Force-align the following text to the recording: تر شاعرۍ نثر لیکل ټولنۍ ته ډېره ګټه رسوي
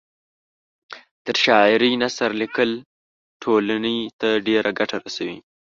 تر 1.25 1.35
شاعرۍ 1.43 1.91
نثر 2.03 2.29
لیکل 2.41 2.69
ټولنۍ 3.41 3.99
ته 4.19 4.29
ډېره 4.47 4.71
ګټه 4.79 4.95
رسوي 5.05 5.37